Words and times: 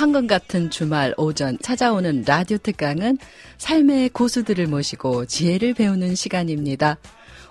황금 0.00 0.26
같은 0.26 0.70
주말 0.70 1.12
오전 1.18 1.58
찾아오는 1.60 2.24
라디오 2.26 2.56
특강은 2.56 3.18
삶의 3.58 4.08
고수들을 4.08 4.66
모시고 4.66 5.26
지혜를 5.26 5.74
배우는 5.74 6.14
시간입니다. 6.14 6.96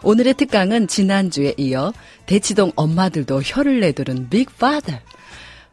오늘의 0.01 0.33
특강은 0.33 0.87
지난주에 0.87 1.53
이어 1.57 1.93
대치동 2.25 2.71
엄마들도 2.75 3.43
혀를 3.43 3.81
내두른 3.81 4.29
빅파더. 4.31 4.93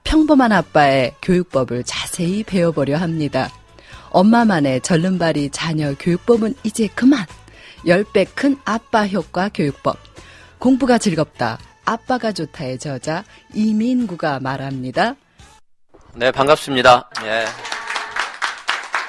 평범한 0.05 0.52
아빠의 0.52 1.14
교육법을 1.23 1.84
자세히 1.84 2.45
배워보려 2.45 2.98
합니다. 2.98 3.50
엄마만의 4.11 4.83
절름발이 4.83 5.48
자녀 5.52 5.95
교육법은 5.95 6.56
이제 6.62 6.88
그만. 6.95 7.24
10배 7.86 8.27
큰 8.34 8.55
아빠 8.66 9.06
효과 9.06 9.48
교육법. 9.48 9.97
공부가 10.58 10.98
즐겁다. 10.98 11.58
아빠가 11.86 12.33
좋다의 12.33 12.78
저자 12.78 13.24
이민구가 13.55 14.41
말합니다. 14.41 15.16
네, 16.19 16.30
반갑습니다. 16.30 17.11
예. 17.25 17.45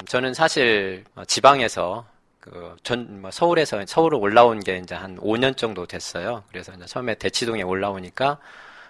저는 0.08 0.34
사실 0.34 1.04
지방에서 1.26 2.04
그전 2.38 3.22
뭐 3.22 3.30
서울에서 3.30 3.82
서울로 3.86 4.18
올라온 4.20 4.60
게 4.60 4.76
이제 4.76 4.94
한 4.94 5.16
5년 5.16 5.56
정도 5.56 5.86
됐어요. 5.86 6.42
그래서 6.50 6.70
처음에 6.84 7.14
대치동에 7.14 7.62
올라오니까 7.62 8.36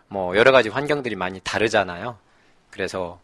뭐 0.09 0.37
여러 0.37 0.51
가지 0.51 0.69
환경들이 0.69 1.15
많이 1.15 1.39
다르잖아요. 1.39 2.19
그래서 2.71 3.21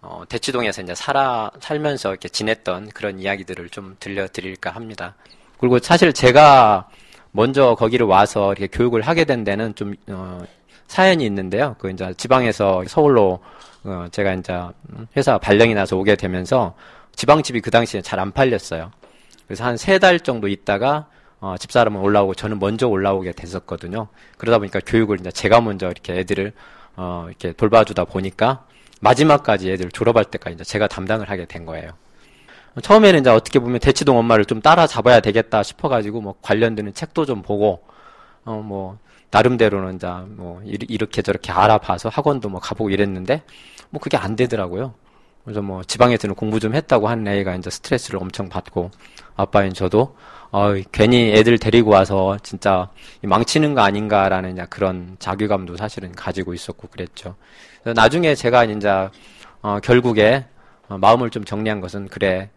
어, 0.00 0.22
대치동에서 0.26 0.80
이제 0.80 0.94
살아 0.94 1.50
살면서 1.60 2.08
이렇게 2.08 2.30
지냈던 2.30 2.88
그런 2.94 3.18
이야기들을 3.18 3.68
좀 3.68 3.98
들려드릴까 4.00 4.70
합니다. 4.70 5.14
그리고 5.60 5.78
사실 5.78 6.14
제가 6.14 6.88
먼저 7.32 7.74
거기를 7.74 8.06
와서 8.06 8.52
이렇게 8.52 8.66
교육을 8.66 9.02
하게 9.02 9.26
된 9.26 9.44
데는 9.44 9.74
좀 9.74 9.94
어, 10.06 10.40
사연이 10.88 11.24
있는데요. 11.26 11.76
그 11.78 11.90
이제 11.90 12.12
지방에서 12.16 12.82
서울로 12.88 13.38
어, 13.84 14.06
제가 14.10 14.34
이제 14.34 14.58
회사 15.16 15.38
발령이 15.38 15.74
나서 15.74 15.96
오게 15.96 16.16
되면서 16.16 16.74
지방집이 17.14 17.60
그 17.60 17.70
당시에 17.70 18.00
잘 18.02 18.18
안 18.18 18.32
팔렸어요. 18.32 18.90
그래서 19.46 19.64
한 19.64 19.74
세 19.76 19.98
달 19.98 20.18
정도 20.20 20.48
있다가 20.48 21.06
어, 21.40 21.54
집사람은 21.58 22.00
올라오고 22.00 22.34
저는 22.34 22.58
먼저 22.58 22.88
올라오게 22.88 23.32
됐었거든요. 23.32 24.08
그러다 24.38 24.58
보니까 24.58 24.80
교육을 24.84 25.20
이제 25.20 25.30
제가 25.30 25.60
먼저 25.60 25.86
이렇게 25.86 26.18
애들을 26.18 26.52
어, 26.96 27.26
이렇게 27.28 27.52
돌봐주다 27.52 28.06
보니까 28.06 28.64
마지막까지 29.00 29.70
애들 29.70 29.90
졸업할 29.90 30.24
때까지 30.24 30.54
이제 30.54 30.64
제가 30.64 30.88
담당을 30.88 31.30
하게 31.30 31.44
된 31.46 31.64
거예요. 31.64 31.90
처음에는 32.82 33.20
이제 33.20 33.30
어떻게 33.30 33.58
보면 33.58 33.78
대치동 33.80 34.16
엄마를 34.18 34.44
좀 34.44 34.60
따라잡아야 34.60 35.20
되겠다 35.20 35.62
싶어가지고 35.62 36.20
뭐 36.20 36.34
관련되는 36.42 36.94
책도 36.94 37.24
좀 37.26 37.42
보고 37.42 37.82
어 38.48 38.62
뭐 38.62 38.98
나름대로는 39.30 39.96
이제 39.96 40.06
뭐 40.28 40.62
이렇게 40.64 41.20
저렇게 41.22 41.52
알아봐서 41.52 42.08
학원도 42.08 42.48
뭐 42.48 42.60
가보고 42.60 42.90
이랬는데 42.90 43.42
뭐 43.90 44.00
그게 44.00 44.16
안 44.16 44.36
되더라고요. 44.36 44.94
그래서 45.44 45.62
뭐 45.62 45.82
지방에서는 45.84 46.34
공부 46.34 46.60
좀 46.60 46.74
했다고 46.74 47.08
한 47.08 47.26
애가 47.26 47.54
이제 47.56 47.70
스트레스를 47.70 48.20
엄청 48.20 48.48
받고 48.48 48.90
아빠인 49.36 49.72
저도 49.74 50.16
어, 50.50 50.72
괜히 50.92 51.32
애들 51.34 51.58
데리고 51.58 51.90
와서 51.90 52.38
진짜 52.42 52.88
망치는 53.22 53.74
거 53.74 53.82
아닌가라는 53.82 54.66
그런 54.70 55.16
자괴감도 55.18 55.76
사실은 55.76 56.12
가지고 56.12 56.54
있었고 56.54 56.88
그랬죠. 56.88 57.34
나중에 57.84 58.34
제가 58.34 58.64
이제 58.64 59.08
어, 59.60 59.78
결국에 59.82 60.46
어, 60.88 60.96
마음을 60.98 61.30
좀 61.30 61.44
정리한 61.44 61.80
것은 61.80 62.08
그래. 62.08 62.50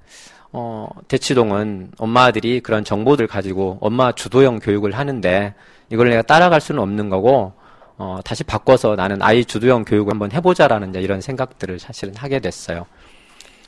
어, 0.53 0.87
대치동은 1.07 1.91
엄마들이 1.97 2.59
그런 2.59 2.83
정보들 2.83 3.27
가지고 3.27 3.77
엄마 3.81 4.11
주도형 4.11 4.59
교육을 4.59 4.91
하는데 4.91 5.53
이걸 5.89 6.09
내가 6.09 6.21
따라갈 6.21 6.59
수는 6.59 6.81
없는 6.81 7.09
거고 7.09 7.53
어, 7.97 8.19
다시 8.25 8.43
바꿔서 8.43 8.95
나는 8.95 9.21
아이 9.21 9.45
주도형 9.45 9.85
교육을 9.85 10.13
한번 10.13 10.31
해보자라는 10.31 10.95
이런 10.95 11.21
생각들을 11.21 11.79
사실은 11.79 12.15
하게 12.15 12.39
됐어요. 12.39 12.85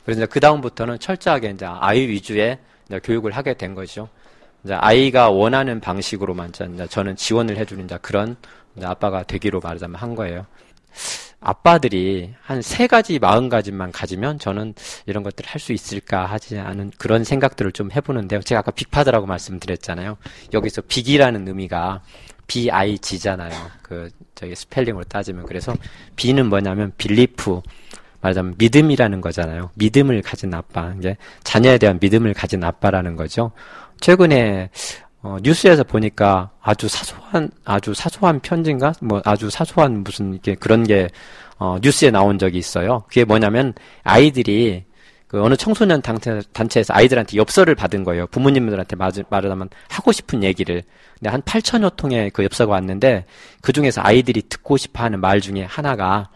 그래서 0.04 0.20
이제 0.20 0.26
그 0.26 0.40
다음부터는 0.40 0.98
철저하게 0.98 1.50
이제 1.50 1.66
아이 1.66 2.06
위주의 2.06 2.58
이제 2.86 3.00
교육을 3.02 3.32
하게 3.32 3.54
된 3.54 3.74
거죠. 3.74 4.08
이제 4.64 4.74
아이가 4.74 5.30
원하는 5.30 5.80
방식으로만 5.80 6.50
이제 6.50 6.86
저는 6.88 7.16
지원을 7.16 7.56
해주는 7.58 7.84
이제 7.84 7.98
그런 8.02 8.36
이제 8.76 8.86
아빠가 8.86 9.22
되기로 9.22 9.60
말하자면 9.60 9.96
한 9.96 10.14
거예요. 10.14 10.46
아빠들이 11.44 12.34
한 12.42 12.60
세 12.62 12.86
가지 12.86 13.18
마음가짐만 13.18 13.92
가지면 13.92 14.38
저는 14.38 14.74
이런 15.06 15.22
것들을 15.22 15.48
할 15.48 15.60
수 15.60 15.72
있을까 15.72 16.26
하지 16.26 16.58
않은 16.58 16.92
그런 16.98 17.22
생각들을 17.24 17.72
좀 17.72 17.90
해보는데요. 17.92 18.40
제가 18.42 18.60
아까 18.60 18.70
빅파드라고 18.70 19.26
말씀드렸잖아요. 19.26 20.16
여기서 20.52 20.82
빅이라는 20.82 21.46
의미가 21.46 22.02
B-I-G잖아요. 22.46 23.52
그, 23.82 24.10
저기 24.34 24.54
스펠링으로 24.54 25.04
따지면. 25.04 25.46
그래서 25.46 25.74
B는 26.16 26.48
뭐냐면 26.48 26.92
빌리프. 26.98 27.60
말하자면 28.20 28.54
믿음이라는 28.58 29.20
거잖아요. 29.20 29.70
믿음을 29.74 30.22
가진 30.22 30.52
아빠. 30.54 30.94
이제 30.98 31.16
자녀에 31.42 31.76
대한 31.78 31.98
믿음을 32.00 32.32
가진 32.34 32.64
아빠라는 32.64 33.16
거죠. 33.16 33.52
최근에 34.00 34.70
어, 35.24 35.38
뉴스에서 35.42 35.84
보니까 35.84 36.50
아주 36.60 36.86
사소한 36.86 37.50
아주 37.64 37.94
사소한 37.94 38.40
편지인가 38.40 38.92
뭐 39.00 39.22
아주 39.24 39.48
사소한 39.48 40.04
무슨 40.04 40.34
이게 40.34 40.54
그런 40.54 40.84
게 40.84 41.08
어, 41.58 41.78
뉴스에 41.80 42.10
나온 42.10 42.38
적이 42.38 42.58
있어요. 42.58 43.04
그게 43.08 43.24
뭐냐면 43.24 43.72
아이들이 44.02 44.84
그 45.26 45.42
어느 45.42 45.56
청소년 45.56 46.02
단체, 46.02 46.42
단체에서 46.52 46.92
아이들한테 46.92 47.38
엽서를 47.38 47.74
받은 47.74 48.04
거예요. 48.04 48.26
부모님들한테 48.26 48.96
말하자면 48.96 49.70
하고 49.88 50.12
싶은 50.12 50.44
얘기를. 50.44 50.82
근데 51.18 51.30
한 51.30 51.40
8천여 51.40 51.96
통의 51.96 52.30
그 52.30 52.44
엽서가 52.44 52.70
왔는데 52.72 53.24
그 53.62 53.72
중에서 53.72 54.02
아이들이 54.04 54.42
듣고 54.42 54.76
싶어 54.76 55.04
하는 55.04 55.20
말 55.20 55.40
중에 55.40 55.64
하나가 55.64 56.28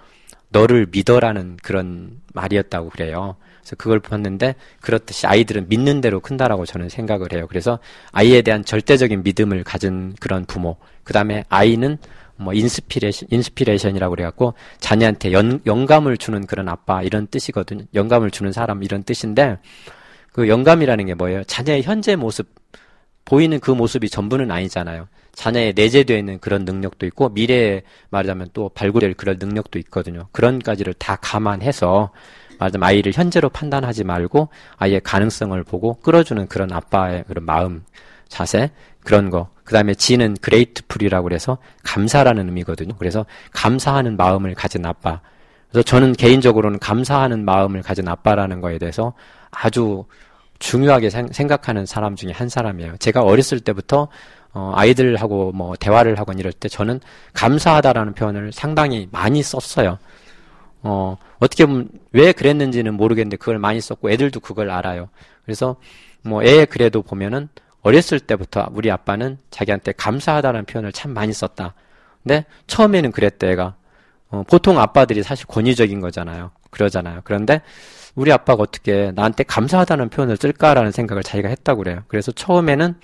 너를 0.49 0.87
믿어라는 0.91 1.59
그런 1.63 2.23
말이었다고 2.33 2.89
그래요. 2.89 3.37
그래서 3.69 3.77
그걸 3.77 4.01
봤는데 4.01 4.55
그렇듯이 4.81 5.27
아이들은 5.27 5.67
믿는 5.69 6.01
대로 6.01 6.21
큰다라고 6.21 6.65
저는 6.65 6.89
생각을 6.89 7.33
해요. 7.33 7.47
그래서 7.49 7.79
아이에 8.13 8.41
대한 8.41 8.65
절대적인 8.65 9.23
믿음을 9.23 9.63
가진 9.65 10.15
그런 10.21 10.47
부모. 10.47 10.77
그 11.05 11.13
다음에 11.13 11.45
I는 11.51 11.99
뭐 12.37 12.55
inspiration, 12.55 13.29
inspiration이라고 13.31 14.15
그래갖고 14.15 14.55
자녀한테 14.79 15.33
연, 15.33 15.61
영감을 15.67 16.17
주는 16.17 16.47
그런 16.47 16.69
아빠 16.69 17.03
이런 17.03 17.27
뜻이거든요. 17.27 17.85
영감을 17.95 18.31
주는 18.31 18.53
사람 18.53 18.83
이런 18.83 19.03
뜻인데 19.03 19.59
그 20.33 20.49
영감이라는 20.49 21.07
게 21.07 21.15
뭐예요? 21.15 21.45
자녀의 21.45 21.83
현재 21.83 22.17
모습 22.17 22.49
보이는 23.25 23.61
그 23.61 23.71
모습이 23.71 24.09
전부는 24.09 24.51
아니잖아요. 24.51 25.09
자녀의 25.39 25.73
내재되어 25.77 26.19
있는 26.19 26.41
그런 26.41 26.65
능력도 26.65 27.07
있고 27.07 27.29
미래에 27.29 27.83
말하자면 28.11 28.49
또 28.55 28.71
발굴될 28.71 29.15
그런 29.15 29.37
능력도 29.39 29.79
있거든요. 29.79 30.27
그런까지를 30.33 30.95
다 30.95 31.15
감안해서 31.15 32.11
말하자면 32.59 32.89
아이를 32.89 33.13
현재로 33.13 33.49
판단하지 33.49 34.03
말고 34.03 34.49
아이의 34.79 35.01
가능성을 35.03 35.63
보고 35.63 35.95
끌어주는 36.01 36.49
그런 36.49 36.73
아빠의 36.73 37.23
그런 37.29 37.45
마음, 37.45 37.85
자세, 38.27 38.73
그런 39.05 39.31
거. 39.31 39.49
그 39.63 39.75
다음에 39.75 39.95
지는 39.95 40.37
그레이트풀이라고 40.41 41.23
그래서 41.23 41.59
감사라는 41.85 42.47
의미거든요. 42.47 42.97
그래서 42.99 43.25
감사하는 43.53 44.17
마음을 44.17 44.57
가진 44.57 44.85
아빠. 44.85 45.21
그래서 45.71 45.85
저는 45.85 46.15
개인적으로는 46.15 46.81
감사하는 46.81 47.45
마음을 47.45 47.83
가진 47.83 48.09
아빠라는 48.09 48.61
거에 48.61 48.79
대해서 48.79 49.13
아주 49.53 50.05
중요하게 50.59 51.11
생각하는 51.11 51.87
사람 51.87 52.17
중에 52.17 52.33
한 52.33 52.49
사람이에요. 52.49 52.97
제가 52.97 53.23
어렸을 53.23 53.61
때부터 53.61 54.09
어, 54.53 54.73
아이들하고 54.75 55.53
뭐 55.53 55.77
대화를 55.77 56.19
하곤 56.19 56.39
이럴 56.39 56.53
때 56.53 56.69
저는 56.69 57.01
감사하다라는 57.35 58.15
표현을 58.15 58.53
상당히 58.53 59.09
많이 59.13 59.43
썼어요. 59.43 59.99
어, 60.83 61.17
어떻게 61.39 61.67
보면 61.67 61.89
왜 62.13 62.33
그랬는지는 62.33 62.95
모르겠는데 62.95 63.37
그걸 63.37 63.59
많이 63.59 63.81
썼고 63.81 64.11
애들도 64.11 64.41
그걸 64.41 64.71
알아요. 64.71 65.09
그래서 65.45 65.77
뭐 66.23 66.43
애 66.43 66.65
그래도 66.65 67.03
보면은 67.03 67.49
어렸을 67.83 68.21
때부터 68.21 68.69
우리 68.73 68.91
아빠는 68.91 69.39
자기한테 69.51 69.93
감사하다는 69.93 70.65
표현을 70.67 70.93
참 70.93 71.13
많이 71.13 71.33
썼다. 71.33 71.75
근데 72.23 72.45
처음에는 72.67 73.13
그랬대 73.13 73.51
애가. 73.53 73.75
어, 74.31 74.43
보통 74.49 74.79
아빠들이 74.79 75.23
사실 75.23 75.47
권위적인 75.47 76.01
거잖아요. 76.01 76.51
그러잖아요. 76.71 77.21
그런데 77.25 77.63
우리 78.15 78.33
아빠가 78.33 78.63
어떻게 78.63 79.13
나한테 79.15 79.45
감사하다는 79.45 80.11
표현을 80.11 80.37
쓸까라는 80.37 80.91
생각을 80.91 81.23
자기가 81.23 81.49
했다고 81.49 81.79
그래요. 81.85 82.03
그래서 82.09 82.33
처음에는 82.33 82.97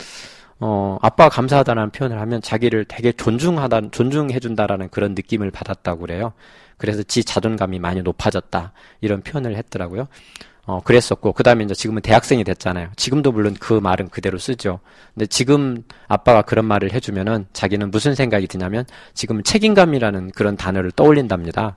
어, 0.67 0.97
아빠가 1.03 1.29
감사하다는 1.29 1.91
표현을 1.91 2.19
하면 2.23 2.41
자기를 2.41 2.87
되게 2.87 3.13
존중하다, 3.13 3.91
존중해준다라는 3.91 4.89
그런 4.89 5.15
느낌을 5.15 5.51
받았다고 5.51 6.01
그래요. 6.01 6.33
그래서 6.79 7.03
지 7.03 7.23
자존감이 7.23 7.79
많이 7.79 8.01
높아졌다. 8.01 8.73
이런 9.03 9.21
표현을 9.21 9.57
했더라고요. 9.57 10.09
어, 10.65 10.81
그랬었고, 10.83 11.35
그 11.35 11.43
다음에 11.43 11.65
이제 11.65 11.75
지금은 11.75 12.01
대학생이 12.01 12.45
됐잖아요. 12.45 12.89
지금도 12.97 13.33
물론 13.33 13.55
그 13.61 13.75
말은 13.75 14.09
그대로 14.09 14.39
쓰죠. 14.39 14.81
근데 15.13 15.27
지금 15.27 15.83
아빠가 16.09 16.41
그런 16.41 16.65
말을 16.65 16.95
해주면은 16.95 17.45
자기는 17.53 17.91
무슨 17.91 18.15
생각이 18.15 18.47
드냐면 18.47 18.87
지금 19.13 19.43
책임감이라는 19.43 20.31
그런 20.31 20.57
단어를 20.57 20.93
떠올린답니다. 20.93 21.77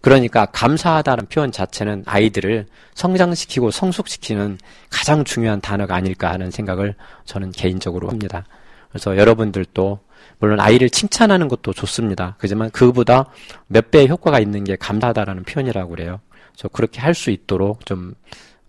그러니까 0.00 0.46
감사하다는 0.46 1.26
표현 1.26 1.50
자체는 1.50 2.04
아이들을 2.06 2.66
성장시키고 2.94 3.70
성숙시키는 3.70 4.58
가장 4.90 5.24
중요한 5.24 5.60
단어가 5.60 5.96
아닐까 5.96 6.30
하는 6.30 6.50
생각을 6.50 6.94
저는 7.24 7.50
개인적으로 7.52 8.08
합니다. 8.08 8.44
그래서 8.90 9.16
여러분들도 9.16 9.98
물론 10.38 10.60
아이를 10.60 10.90
칭찬하는 10.90 11.48
것도 11.48 11.72
좋습니다. 11.72 12.36
그지만 12.38 12.70
그보다 12.70 13.26
몇 13.66 13.90
배의 13.90 14.08
효과가 14.08 14.38
있는 14.38 14.64
게 14.64 14.76
감사하다라는 14.76 15.44
표현이라고 15.44 15.90
그래요. 15.90 16.20
저 16.54 16.68
그렇게 16.68 17.00
할 17.00 17.14
수 17.14 17.30
있도록 17.30 17.84
좀 17.84 18.14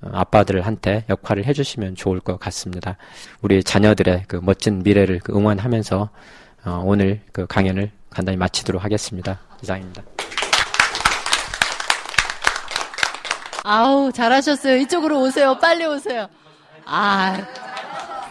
어, 0.01 0.09
아빠들한테 0.13 1.05
역할을 1.09 1.45
해주시면 1.45 1.95
좋을 1.95 2.19
것 2.19 2.39
같습니다. 2.39 2.97
우리 3.41 3.63
자녀들의 3.63 4.23
그 4.27 4.39
멋진 4.41 4.83
미래를 4.83 5.19
그 5.19 5.33
응원하면서 5.33 6.09
어, 6.65 6.83
오늘 6.85 7.21
그 7.31 7.47
강연을 7.47 7.91
간단히 8.09 8.37
마치도록 8.37 8.83
하겠습니다. 8.83 9.39
이상입니다. 9.61 10.03
아우, 13.71 14.13
잘하셨어요. 14.13 14.77
이쪽으로 14.77 15.19
오세요. 15.23 15.57
빨리 15.59 15.85
오세요. 15.85 16.29
아, 16.85 17.37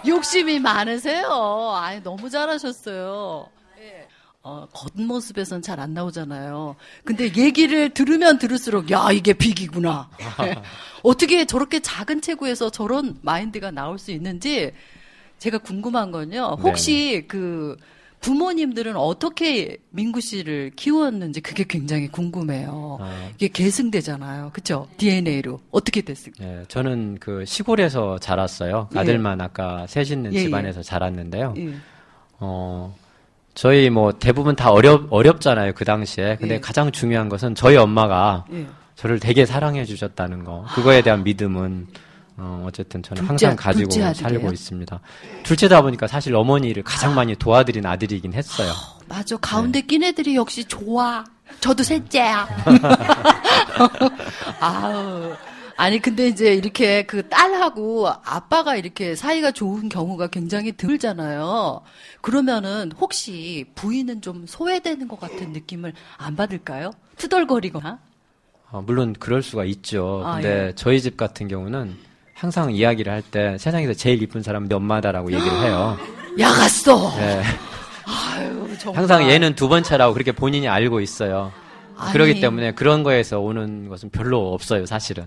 욕심이 0.07 0.59
많으세요. 0.59 1.27
아, 1.31 2.01
너무 2.03 2.31
잘하셨어요. 2.31 3.47
예. 3.81 4.09
어, 4.43 4.67
겉모습에선 4.73 5.61
잘 5.61 5.79
안 5.79 5.93
나오잖아요. 5.93 6.77
근데 7.05 7.25
얘기를 7.37 7.91
들으면 7.91 8.39
들을수록, 8.39 8.91
야, 8.91 9.11
이게 9.13 9.35
빅이구나. 9.35 10.09
예. 10.45 10.55
어떻게 11.05 11.45
저렇게 11.45 11.81
작은 11.81 12.23
체구에서 12.23 12.71
저런 12.71 13.19
마인드가 13.21 13.71
나올 13.71 13.99
수 13.99 14.13
있는지 14.13 14.73
제가 15.39 15.59
궁금한 15.59 16.13
건요. 16.13 16.57
혹시 16.63 17.27
그 17.29 17.77
부모님들은 18.21 18.97
어떻게 18.97 19.79
민구 19.91 20.21
씨를 20.21 20.73
키웠는지 20.75 21.41
그게 21.41 21.65
굉장히 21.69 22.09
궁금해요. 22.09 22.99
아. 23.01 23.29
이게 23.35 23.49
계승되잖아요. 23.49 24.51
그쵸? 24.53 24.89
DNA로. 24.97 25.61
어떻게 25.71 26.01
됐을까? 26.01 26.45
예, 26.45 26.65
저는 26.69 27.19
그 27.21 27.45
시골에서 27.45 28.19
자랐어요. 28.19 28.89
예. 28.95 28.99
아들만 28.99 29.41
아까 29.41 29.87
셋 29.87 30.11
있는 30.11 30.35
예, 30.35 30.41
집안에서 30.41 30.83
자랐는데요. 30.83 31.55
예. 31.59 31.75
어, 32.39 32.95
저희 33.55 33.91
뭐 33.91 34.13
대부분 34.13 34.57
다 34.57 34.71
어렵, 34.71 35.07
어렵잖아요. 35.11 35.73
그 35.75 35.85
당시에. 35.85 36.37
근데 36.41 36.57
예. 36.57 36.61
가장 36.61 36.91
중요한 36.93 37.29
것은 37.29 37.55
저희 37.55 37.77
엄마가 37.77 38.45
예. 38.53 38.67
저를 38.97 39.21
되게 39.21 39.47
사랑해 39.47 39.85
주셨다는 39.85 40.45
거. 40.45 40.65
그거에 40.75 41.03
대한 41.03 41.23
믿음은 41.23 41.87
어, 42.39 42.65
어쨌든 42.67 43.03
저는 43.03 43.23
둘째- 43.27 43.47
항상 43.47 43.57
가지고 43.57 43.91
살고? 44.15 44.53
있습니다. 44.53 45.01
둘째다 45.43 45.81
보니까 45.83 46.07
사실 46.07 46.35
어머니를 46.35 46.83
가장 46.83 47.15
많이 47.15 47.35
도와드린 47.35 47.87
아들이긴 47.87 48.35
했어요. 48.35 48.73
맞아. 49.09 49.37
가운데 49.39 49.81
네. 49.81 49.87
낀 49.87 50.03
애들이 50.03 50.37
역시 50.37 50.65
좋아. 50.65 51.25
저도 51.61 51.83
셋째야. 51.83 52.47
아우. 54.61 55.35
아니, 55.79 56.01
근데 56.01 56.27
이제 56.29 56.55
이렇게 56.55 57.05
그 57.05 57.29
딸하고 57.29 58.09
아빠가 58.09 58.77
이렇게 58.77 59.15
사이가 59.15 59.51
좋은 59.53 59.89
경우가 59.91 60.29
굉장히 60.29 60.73
드물잖아요. 60.73 61.83
그러면은 62.23 62.93
혹시 62.99 63.67
부인은 63.75 64.23
좀 64.23 64.47
소외되는 64.47 65.07
것 65.07 65.21
같은 65.21 65.53
느낌을 65.53 65.93
안 66.17 66.35
받을까요? 66.35 66.93
투덜거리거나? 67.19 67.99
어, 68.71 68.83
물론 68.87 69.13
그럴 69.19 69.43
수가 69.43 69.65
있죠. 69.67 70.23
아, 70.25 70.35
근데 70.35 70.69
예. 70.69 70.73
저희 70.75 71.01
집 71.01 71.17
같은 71.19 71.47
경우는 71.47 71.95
항상 72.37 72.71
이야기를 72.73 73.11
할 73.13 73.23
때 73.23 73.57
세상에서 73.59 73.95
제일 73.95 74.23
이쁜 74.23 74.43
사람은 74.43 74.69
내 74.69 74.75
엄마다라고 74.75 75.33
얘기를 75.33 75.59
해요. 75.63 75.97
야, 76.39 76.51
갔어! 76.51 77.13
예. 77.19 77.43
아유, 78.05 78.69
정말. 78.79 79.01
항상 79.01 79.29
얘는 79.31 79.55
두 79.55 79.69
번째라고 79.69 80.13
그렇게 80.13 80.33
본인이 80.33 80.69
알고 80.69 81.01
있어요. 81.01 81.51
아니. 81.97 82.13
그렇기 82.13 82.41
때문에 82.41 82.73
그런 82.75 83.03
거에서 83.03 83.41
오는 83.41 83.89
것은 83.89 84.11
별로 84.11 84.53
없어요, 84.53 84.85
사실은. 84.85 85.27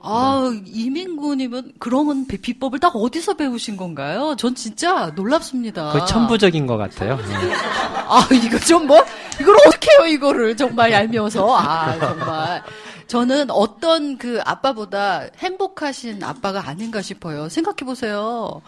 아, 0.00 0.52
이민구님은 0.66 1.72
그런 1.80 2.26
비- 2.26 2.36
비법을 2.36 2.78
딱 2.78 2.94
어디서 2.94 3.34
배우신 3.34 3.76
건가요? 3.76 4.36
전 4.38 4.54
진짜 4.54 5.10
놀랍습니다. 5.16 5.90
거의 5.90 6.06
천부적인 6.06 6.66
것 6.66 6.76
같아요. 6.76 7.18
예. 7.20 7.52
아, 8.06 8.28
이거 8.32 8.58
좀 8.60 8.86
뭐, 8.86 9.02
이걸 9.40 9.56
어떻게 9.66 9.90
해요, 9.90 10.06
이거를. 10.06 10.56
정말 10.56 10.92
얄미워서. 10.92 11.56
아, 11.58 11.98
정말. 11.98 12.62
저는 13.06 13.50
어떤 13.50 14.18
그 14.18 14.40
아빠보다 14.44 15.26
행복하신 15.38 16.22
아빠가 16.22 16.68
아닌가 16.68 17.02
싶어요. 17.02 17.48
생각해 17.48 17.78
보세요. 17.84 18.62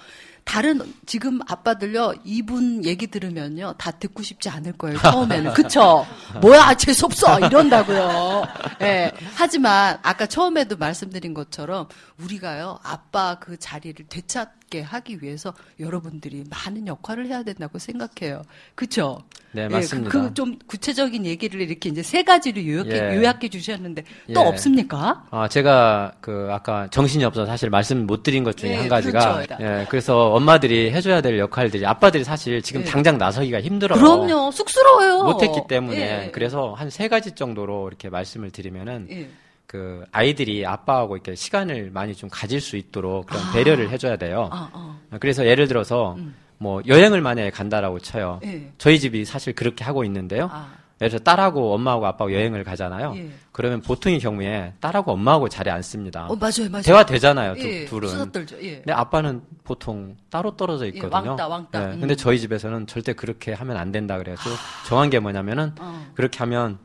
다른, 0.46 0.80
지금 1.06 1.40
아빠들요, 1.48 2.14
이분 2.22 2.84
얘기 2.84 3.08
들으면요, 3.08 3.74
다 3.78 3.90
듣고 3.90 4.22
싶지 4.22 4.48
않을 4.48 4.74
거예요, 4.74 4.96
처음에는. 4.98 5.52
그쵸? 5.54 6.06
뭐야, 6.40 6.74
재수 6.74 7.06
없어! 7.06 7.40
이런다고요. 7.40 8.44
예. 8.82 9.12
하지만, 9.34 9.98
아까 10.02 10.26
처음에도 10.26 10.76
말씀드린 10.76 11.34
것처럼, 11.34 11.88
우리가요, 12.22 12.78
아빠 12.84 13.40
그 13.40 13.58
자리를 13.58 14.06
되찾게 14.08 14.82
하기 14.82 15.18
위해서 15.20 15.52
여러분들이 15.80 16.44
많은 16.48 16.86
역할을 16.86 17.26
해야 17.26 17.42
된다고 17.42 17.80
생각해요. 17.80 18.42
그쵸? 18.76 19.24
네, 19.56 19.64
예, 19.64 19.68
맞습니다. 19.68 20.10
그좀 20.10 20.58
구체적인 20.66 21.24
얘기를 21.24 21.60
이렇게 21.60 21.88
이제 21.88 22.02
세 22.02 22.22
가지로 22.22 22.64
요약해, 22.66 22.90
예. 23.12 23.16
요약해 23.16 23.48
주셨는데 23.48 24.02
또 24.34 24.40
예. 24.42 24.44
없습니까? 24.44 25.24
아, 25.30 25.48
제가 25.48 26.12
그 26.20 26.48
아까 26.50 26.88
정신이 26.90 27.24
없어서 27.24 27.46
사실 27.46 27.70
말씀 27.70 28.06
못 28.06 28.22
드린 28.22 28.44
것 28.44 28.56
중에 28.56 28.72
예, 28.72 28.76
한 28.76 28.88
가지가 28.88 29.42
그렇죠. 29.46 29.64
예, 29.64 29.86
그래서 29.88 30.32
엄마들이 30.32 30.90
해줘야 30.90 31.20
될 31.20 31.38
역할들이 31.38 31.86
아빠들이 31.86 32.22
사실 32.24 32.60
지금 32.60 32.82
예. 32.82 32.84
당장 32.84 33.16
나서기가 33.16 33.60
힘들어요. 33.62 33.98
그럼요. 33.98 34.50
쑥스러워요. 34.50 35.24
못했기 35.24 35.60
때문에 35.68 36.26
예. 36.26 36.30
그래서 36.32 36.74
한 36.74 36.90
세 36.90 37.08
가지 37.08 37.32
정도로 37.32 37.88
이렇게 37.88 38.08
말씀을 38.08 38.50
드리면은 38.50 39.06
예. 39.10 39.28
그 39.66 40.04
아이들이 40.12 40.64
아빠하고 40.64 41.16
이렇게 41.16 41.34
시간을 41.34 41.90
많이 41.92 42.14
좀 42.14 42.30
가질 42.30 42.60
수 42.60 42.76
있도록 42.76 43.26
그런 43.26 43.42
배려를 43.52 43.90
해줘야 43.90 44.16
돼요. 44.16 44.48
아, 44.52 44.70
어. 44.72 44.98
그래서 45.20 45.44
예를 45.44 45.66
들어서 45.68 46.16
뭐 46.58 46.80
여행을 46.86 47.20
만약에 47.20 47.50
간다라고 47.50 47.98
쳐요. 47.98 48.40
예. 48.44 48.70
저희 48.78 48.98
집이 48.98 49.24
사실 49.24 49.52
그렇게 49.54 49.84
하고 49.84 50.04
있는데요. 50.04 50.48
아. 50.52 50.68
예를 51.02 51.10
들어 51.10 51.18
딸하고 51.24 51.74
엄마하고 51.74 52.06
아빠하고 52.06 52.32
여행을 52.34 52.64
가잖아요. 52.64 53.12
예. 53.16 53.28
그러면 53.52 53.82
보통의 53.82 54.18
경우에 54.18 54.72
딸하고 54.80 55.12
엄마하고 55.12 55.50
자리에 55.50 55.70
앉습니다. 55.70 56.26
어, 56.26 56.34
맞아요, 56.36 56.70
맞아요. 56.70 56.82
대화 56.84 57.04
되잖아요, 57.04 57.54
두, 57.54 57.68
예, 57.68 57.84
둘은. 57.84 58.08
수다 58.08 58.32
떨죠. 58.32 58.56
예. 58.62 58.76
근데 58.76 58.92
아빠는 58.92 59.42
보통 59.62 60.16
따로 60.30 60.56
떨어져 60.56 60.86
있거든요. 60.86 61.22
예, 61.24 61.28
왕따, 61.28 61.48
왕따. 61.48 61.82
예, 61.82 61.94
음. 61.94 62.00
근데 62.00 62.14
저희 62.16 62.40
집에서는 62.40 62.86
절대 62.86 63.12
그렇게 63.12 63.52
하면 63.52 63.76
안 63.76 63.92
된다 63.92 64.16
그래서 64.16 64.40
정한 64.86 65.10
게 65.10 65.18
뭐냐면은 65.18 65.72
어. 65.78 66.06
그렇게 66.14 66.38
하면 66.38 66.78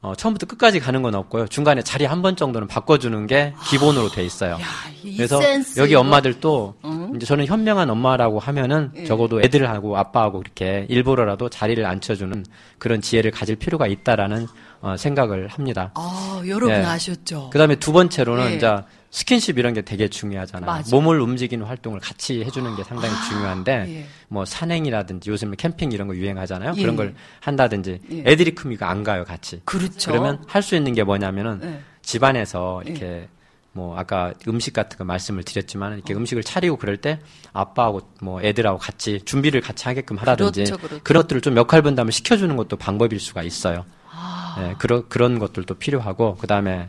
어, 0.00 0.14
처음부터 0.16 0.46
끝까지 0.46 0.80
가는 0.80 1.00
건 1.02 1.14
없고요. 1.14 1.46
중간에 1.46 1.82
자리 1.82 2.06
한 2.06 2.22
번 2.22 2.34
정도는 2.36 2.66
바꿔주는 2.68 3.26
게 3.26 3.54
기본으로 3.68 4.08
돼 4.08 4.24
있어요. 4.24 4.54
야, 4.54 4.58
이 5.04 5.16
그래서 5.16 5.38
여기. 5.76 5.94
엄마들도 5.94 6.74
응? 6.86 7.01
이제 7.16 7.26
저는 7.26 7.46
현명한 7.46 7.88
엄마라고 7.90 8.38
하면은 8.38 8.90
예. 8.96 9.04
적어도 9.04 9.40
애들하고 9.42 9.96
아빠하고 9.96 10.40
이렇게 10.40 10.86
일부러라도 10.88 11.48
자리를 11.48 11.84
앉혀주는 11.84 12.44
그런 12.78 13.00
지혜를 13.00 13.30
가질 13.30 13.56
필요가 13.56 13.86
있다라는 13.86 14.46
어, 14.80 14.96
생각을 14.96 15.48
합니다. 15.48 15.92
아, 15.94 16.42
여러분 16.46 16.70
예. 16.76 16.82
아셨죠? 16.82 17.50
그 17.52 17.58
다음에 17.58 17.76
두 17.76 17.92
번째로는 17.92 18.50
예. 18.52 18.56
이제 18.56 18.76
스킨십 19.10 19.58
이런 19.58 19.74
게 19.74 19.82
되게 19.82 20.08
중요하잖아요. 20.08 20.66
맞아. 20.70 20.96
몸을 20.96 21.20
움직이는 21.20 21.66
활동을 21.66 22.00
같이 22.00 22.42
해주는 22.44 22.74
게 22.76 22.82
상당히 22.84 23.14
중요한데 23.28 23.72
예. 23.88 24.06
뭐 24.28 24.44
산행이라든지 24.44 25.30
요즘에 25.30 25.56
캠핑 25.56 25.92
이런 25.92 26.08
거 26.08 26.16
유행하잖아요. 26.16 26.72
예. 26.76 26.80
그런 26.80 26.96
걸 26.96 27.14
한다든지 27.40 28.00
예. 28.10 28.22
애들이 28.26 28.54
크면 28.54 28.74
이거 28.74 28.86
안 28.86 29.02
가요 29.04 29.24
같이. 29.24 29.60
그렇죠. 29.64 30.10
그러면 30.10 30.42
할 30.46 30.62
수 30.62 30.74
있는 30.76 30.94
게 30.94 31.02
뭐냐면은 31.04 31.60
예. 31.62 31.80
집안에서 32.00 32.82
이렇게 32.84 33.28
뭐 33.72 33.98
아까 33.98 34.32
음식 34.48 34.74
같은 34.74 34.98
거 34.98 35.04
말씀을 35.04 35.44
드렸지만 35.44 35.94
이렇게 35.94 36.14
음식을 36.14 36.42
차리고 36.42 36.76
그럴 36.76 36.98
때 36.98 37.20
아빠하고 37.52 38.02
뭐 38.20 38.42
애들하고 38.42 38.78
같이 38.78 39.20
준비를 39.24 39.60
같이 39.60 39.84
하게끔 39.86 40.18
하라든지 40.18 40.64
그렇죠, 40.64 40.76
그렇죠. 40.76 41.12
런 41.12 41.22
것들을 41.22 41.40
좀 41.40 41.56
역할 41.56 41.82
분담을 41.82 42.12
시켜주는 42.12 42.54
것도 42.56 42.76
방법일 42.76 43.18
수가 43.18 43.42
있어요. 43.42 43.84
아. 44.10 44.56
네, 44.58 44.74
그런 44.78 45.08
그런 45.08 45.38
것들도 45.38 45.74
필요하고 45.74 46.36
그 46.36 46.46
다음에 46.46 46.88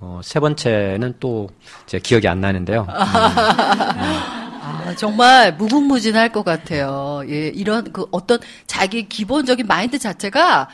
어, 0.00 0.20
세 0.22 0.40
번째는 0.40 1.14
또 1.20 1.48
제 1.86 1.98
기억이 1.98 2.28
안 2.28 2.40
나는데요. 2.40 2.86
아, 2.92 4.94
정말 4.96 5.54
무궁무진할 5.56 6.30
것 6.32 6.44
같아요. 6.44 7.22
예, 7.28 7.48
이런 7.48 7.92
그 7.92 8.06
어떤 8.10 8.38
자기 8.66 9.08
기본적인 9.08 9.66
마인드 9.66 9.98
자체가 9.98 10.68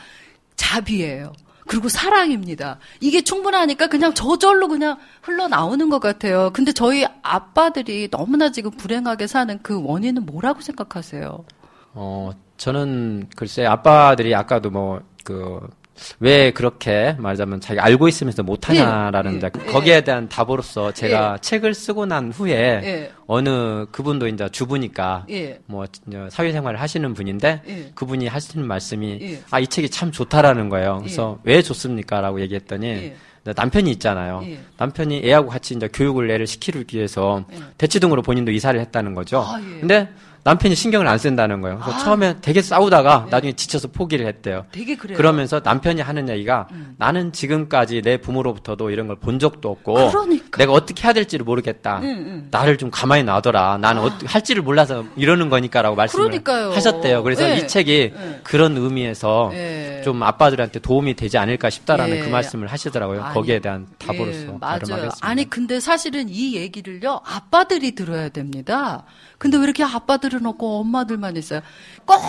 자비예요. 0.57 1.33
그리고 1.67 1.89
사랑입니다. 1.89 2.79
이게 2.99 3.23
충분하니까 3.23 3.87
그냥 3.87 4.13
저절로 4.13 4.67
그냥 4.67 4.97
흘러나오는 5.21 5.89
것 5.89 5.99
같아요. 5.99 6.51
근데 6.53 6.71
저희 6.71 7.05
아빠들이 7.23 8.09
너무나 8.09 8.51
지금 8.51 8.71
불행하게 8.71 9.27
사는 9.27 9.59
그 9.63 9.81
원인은 9.83 10.25
뭐라고 10.25 10.61
생각하세요? 10.61 11.43
어, 11.93 12.31
저는 12.57 13.29
글쎄 13.35 13.65
아빠들이 13.65 14.35
아까도 14.35 14.69
뭐 14.69 15.01
그 15.25 15.67
왜 16.19 16.51
그렇게 16.51 17.15
말하자면 17.17 17.61
자기 17.61 17.79
알고 17.79 18.07
있으면서 18.07 18.43
못하냐라는 18.43 19.41
예, 19.41 19.45
예, 19.45 19.71
거기에 19.71 20.01
대한 20.01 20.27
답으로서 20.29 20.91
제가 20.91 21.37
책을 21.39 21.73
쓰고 21.73 22.05
난 22.05 22.31
후에 22.31 22.53
예. 22.53 23.11
어느 23.27 23.85
그분도 23.91 24.27
이제 24.27 24.49
주부니까 24.49 25.25
예. 25.29 25.59
뭐 25.65 25.85
사회생활을 26.29 26.79
하시는 26.79 27.13
분인데 27.13 27.61
예. 27.67 27.91
그분이 27.95 28.27
하시는 28.27 28.65
말씀이 28.65 29.19
예. 29.21 29.41
아이 29.51 29.67
책이 29.67 29.89
참 29.89 30.11
좋다라는 30.11 30.69
거예요. 30.69 30.99
그래서 30.99 31.39
왜 31.43 31.61
좋습니까라고 31.61 32.41
얘기했더니 32.41 32.87
예. 32.87 33.15
남편이 33.55 33.91
있잖아요. 33.91 34.41
예. 34.45 34.59
남편이 34.77 35.21
애하고 35.23 35.49
같이 35.49 35.75
이제 35.75 35.87
교육을 35.87 36.29
애를 36.31 36.47
시키기 36.47 36.97
위해서 36.97 37.45
대치동으로 37.77 38.21
본인도 38.21 38.51
이사를 38.51 38.79
했다는 38.79 39.13
거죠. 39.13 39.39
아, 39.39 39.59
예. 39.61 39.79
근데 39.79 40.09
남편이 40.45 40.75
신경을 40.75 41.07
안 41.07 41.17
쓴다는 41.17 41.59
거예요. 41.61 41.79
그래서 41.79 41.97
아. 41.99 42.03
처음에 42.03 42.35
되게 42.39 42.61
싸우다가 42.61 43.27
나중에 43.31 43.53
지쳐서 43.53 43.87
포기를 43.87 44.27
했대요. 44.27 44.65
되게 44.71 44.95
그래요. 44.95 45.15
음. 45.15 45.17
그러면서 45.17 45.59
남편이 45.63 46.01
하는 46.01 46.29
얘기가 46.29 46.67
나는 46.97 47.31
지금까지 47.33 48.03
내 48.03 48.17
부모로부터도 48.17 48.91
이런 48.91 49.07
걸 49.07 49.15
본 49.15 49.39
적도 49.39 49.71
없고 49.71 50.11
그러니까. 50.11 50.57
내가 50.59 50.71
어떻게 50.73 51.03
해야 51.03 51.13
될지를 51.13 51.45
모르겠다. 51.45 51.99
응, 52.03 52.07
응. 52.09 52.47
나를 52.51 52.77
좀 52.77 52.91
가만히 52.91 53.23
놔둬라. 53.23 53.79
나는 53.79 54.03
어떻게 54.03 54.27
할지를 54.27 54.61
몰라서 54.61 55.03
이러는 55.15 55.49
거니까라고 55.49 55.95
말씀을 55.95 56.25
그러니까요. 56.25 56.71
하셨대요. 56.73 57.23
그래서 57.23 57.49
예. 57.49 57.57
이 57.57 57.67
책이 57.67 57.91
예. 58.15 58.39
그런 58.43 58.77
의미에서 58.77 59.49
예. 59.53 60.01
좀 60.05 60.21
아빠들한테 60.21 60.79
도움이 60.79 61.15
되지 61.15 61.39
않을까 61.39 61.71
싶다라는 61.71 62.17
예. 62.17 62.19
그 62.21 62.27
말씀을 62.29 62.67
하시더라고요. 62.67 63.23
아니, 63.23 63.33
거기에 63.33 63.59
대한 63.59 63.87
답으로서 63.97 64.29
예, 64.39 64.45
맞아요. 64.45 64.59
발음하겠습니다. 64.59 65.17
아니 65.21 65.49
근데 65.49 65.79
사실은 65.79 66.27
이 66.29 66.55
얘기를요 66.55 67.21
아빠들이 67.25 67.95
들어야 67.95 68.29
됩니다. 68.29 69.05
근데 69.39 69.57
왜 69.57 69.63
이렇게 69.63 69.83
아빠 69.83 70.17
들은 70.35 70.45
없고 70.45 70.79
엄마들만 70.79 71.37
있어요? 71.37 71.61
꼭 72.05 72.19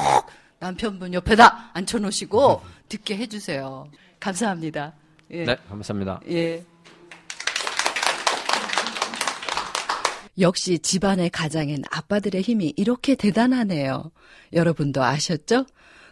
남편분 0.58 1.12
옆에다 1.14 1.70
앉혀놓으시고 1.75 2.62
듣게 2.88 3.16
해주세요. 3.16 3.88
감사합니다. 4.20 4.94
예. 5.32 5.44
네, 5.44 5.56
감사합니다. 5.68 6.20
예. 6.30 6.64
역시 10.38 10.78
집안의 10.78 11.30
가장인 11.30 11.82
아빠들의 11.90 12.42
힘이 12.42 12.72
이렇게 12.76 13.14
대단하네요. 13.14 14.10
여러분도 14.52 15.02
아셨죠? 15.02 15.66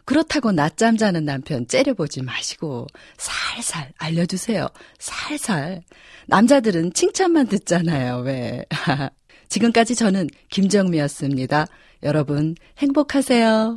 그렇다고 0.06 0.52
낮잠 0.52 0.96
자는 0.96 1.24
남편 1.24 1.66
째려보지 1.66 2.22
마시고 2.22 2.86
살살 3.16 3.92
알려주세요. 3.98 4.68
살살. 4.98 5.82
남자들은 6.26 6.92
칭찬만 6.94 7.46
듣잖아요. 7.46 8.18
왜? 8.18 8.64
지금까지 9.48 9.94
저는 9.94 10.28
김정미였습니다. 10.50 11.66
여러분 12.02 12.54
행복하세요. 12.78 13.74